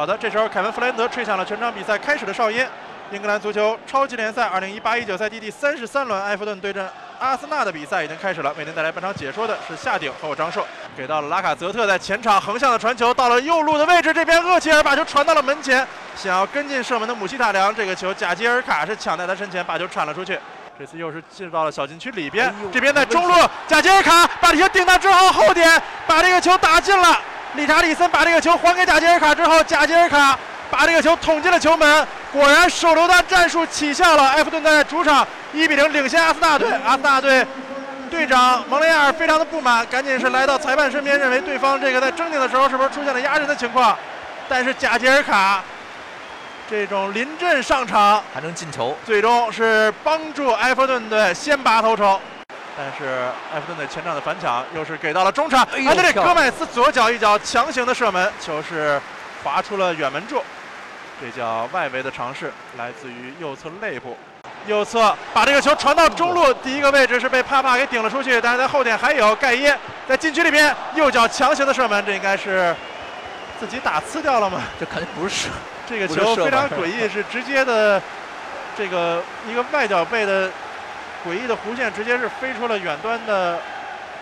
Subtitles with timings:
[0.00, 2.66] 好的，这时候凯文·弗兰德吹响了全场比赛开始的哨音。
[3.10, 6.88] 英格兰足球超级联赛2018-19赛季第三十三轮，埃弗顿对阵
[7.18, 8.50] 阿森纳的比赛已经开始了。
[8.56, 10.66] 为您带来本场解说的是夏鼎和我张硕。
[10.96, 15.86] 给到了拉卡泽特，在前场横向的传球到了右路的位置，这边厄齐尔把球传到了门前，
[16.16, 20.40] 想要跟进射门的姆希塔良，这个球贾吉尔卡是抢在他身前，把球铲了出去。
[20.78, 23.34] 这次又是进入到了小禁区里边，这边在中路，
[23.68, 25.70] 贾吉尔卡把这球顶到之后后点，
[26.06, 27.20] 把这个球打进了。
[27.54, 30.38] 理查里森把这个球还给贾吉尔卡之后，贾吉尔卡
[30.70, 32.06] 把这个球捅进了球门。
[32.32, 36.70] 果然手榴弹战术起效了，埃弗顿在主场一比零领先阿森纳队。
[36.84, 37.44] 阿森纳队
[38.08, 43.96] 队长蒙雷亚尔非常的不满，赶紧是来到裁判身边，认为对方这个在争顶的时候是不是出现了压人的情况。
[44.48, 45.62] 但是贾吉尔卡
[46.70, 52.20] 这种临阵上场还能进球，最终是帮助埃弗顿队先拔头筹。
[52.82, 58.98] 但是埃弗顿的前场的反抢又是给到了中场，安德烈戈麦斯左脚一脚强行的射门，球是
[59.44, 60.42] 划出了远门柱。
[61.20, 64.16] 这叫外围的尝试，来自于右侧肋部，
[64.66, 69.76] 右侧把这个球传到中路第一个位置是被帕帕给顶了出去，但是在后点还有盖耶
[70.08, 72.74] 在禁区里边右脚强行的射门，这应该是
[73.58, 74.62] 自己打呲掉了吗？
[74.80, 75.48] 这肯定不是射，
[75.86, 78.00] 这个球非常诡异，是直接的
[78.74, 80.50] 这个一个外脚背的
[81.24, 83.58] 诡异的弧线，直接是飞出了远端的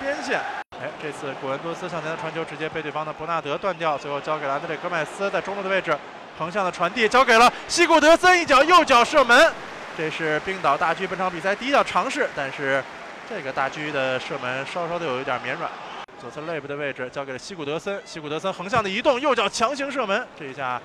[0.00, 0.40] 边线。
[0.80, 5.96] 哎，这次古恩多斯向前的传球直接被对方的伯纳德断掉，最后交给了安德烈戈麦斯在中路的位置。
[6.38, 9.52] 横向的传递交给了西古德森，一脚右脚射门，
[9.94, 12.82] 这是冰岛大狙本场比赛第一脚尝试，但是
[13.28, 15.70] 这个大狙的射门稍稍的有一点绵软。
[16.18, 20.80] 左侧肋部的位置交给了西古德森，西古德森横向的移动，右脚强行射门，这一下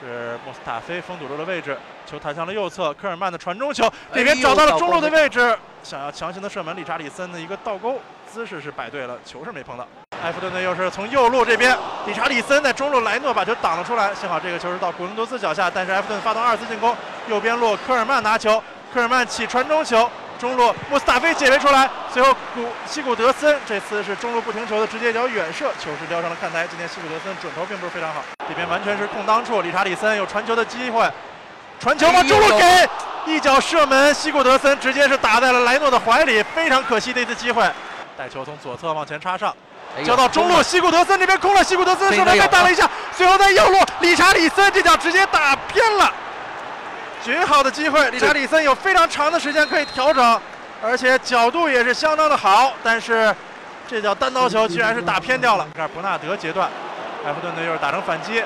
[0.00, 9.86] 是莫斯塔菲封堵住了位置，球弹向了右侧，科尔曼的传中球，这边找到了中路的位置，想要强行的射门，理查里森的一个倒钩姿势是摆对了，球是没碰到。
[10.22, 14.14] 埃弗顿呢又是从右路这边，理查里森在中路，莱诺把球挡了出来。
[14.14, 16.96] 幸好这个球是到古伦多斯脚下，但是埃弗顿发动二次进攻，
[17.28, 18.62] 右边路科尔曼拿球，
[18.92, 20.08] 科尔曼起传中球，
[20.40, 26.66] 中路穆斯塔菲解围出来，随后古西古德森这次是中路不停球的直接一脚远射，球是撩上了看台。
[26.66, 31.06] 今天西古德森准头并不是非常好，这边完全是空当处，理查里森有传球的机会，
[31.78, 32.88] 传球往中路给，
[33.26, 37.70] 一脚射门，西古德森直接是打在了莱诺的怀里，非常可惜的一次机会，
[38.16, 39.54] 带球从左侧往前插上。
[40.04, 46.10] 交到中路，西古德森这边空了，西古德森射门被挡了一下，随后在右路，理查里森这脚直接打偏了，
[47.24, 50.40] 绝好的机会，理查里森有非常长的时间可以调整，
[50.82, 53.34] 而且角度也是相当的好，但是
[53.86, 55.66] 这脚单刀球居然是打偏掉了。
[55.76, 56.68] 看伯纳德截断，
[57.26, 58.42] 埃弗顿队又是打成反击，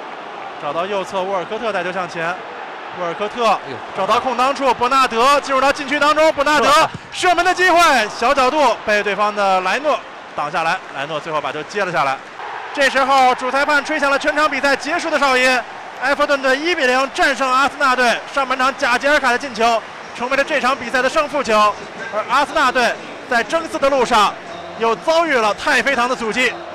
[0.60, 2.34] 找到右侧沃尔科特带球向前，
[2.98, 3.58] 沃尔科特
[3.96, 6.68] 找到空当处，伯纳德进入到禁区当中，伯纳德
[7.12, 9.98] 射门的机会，小角度被对方的莱诺。
[10.36, 12.18] 挡下来，莱诺最后把球接了下来。
[12.74, 15.60] 这时候主裁判吹响了全场比赛结束的哨音，
[16.02, 18.18] 埃弗顿队一比零战胜阿森纳队。
[18.34, 19.80] 上半场贾吉尔卡的进球
[20.16, 21.74] 成为了这场比赛的胜负球，
[22.12, 22.92] 而阿森纳队
[23.30, 24.34] 在争四的路上
[24.78, 26.52] 又遭遇了太妃糖的阻击。